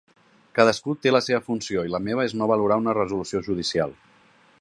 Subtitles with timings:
[0.59, 3.95] Cadascú té la seva funció i la meva és no valorar una resolució judicial.